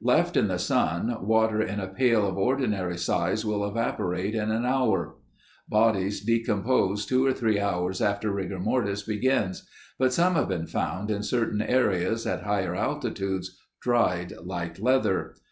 Left 0.00 0.36
in 0.36 0.46
the 0.46 0.60
sun, 0.60 1.16
water 1.26 1.60
in 1.60 1.80
a 1.80 1.88
pail 1.88 2.24
of 2.24 2.38
ordinary 2.38 2.96
size 2.96 3.44
will 3.44 3.66
evaporate 3.66 4.32
in 4.32 4.52
an 4.52 4.64
hour. 4.64 5.16
Bodies 5.68 6.20
decompose 6.20 7.04
two 7.04 7.26
or 7.26 7.32
three 7.32 7.58
hours 7.58 8.00
after 8.00 8.30
rigor 8.30 8.60
mortis 8.60 9.02
begins 9.02 9.66
but 9.98 10.12
some 10.12 10.34
have 10.36 10.46
been 10.48 10.68
found 10.68 11.10
in 11.10 11.24
certain 11.24 11.60
areas 11.60 12.28
at 12.28 12.44
higher 12.44 12.76
altitudes 12.76 13.58
dried 13.82 14.34
like 14.44 14.78
leather. 14.78 15.34